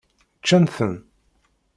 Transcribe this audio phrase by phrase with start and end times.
[0.41, 0.93] Ččan-ten?